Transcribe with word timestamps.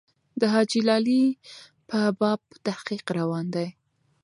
د 0.39 0.41
حاجي 0.53 0.81
لالي 0.89 1.23
په 1.89 1.99
باب 2.19 2.41
تحقیق 2.65 3.05
روان 3.19 3.45
دی. 3.55 3.67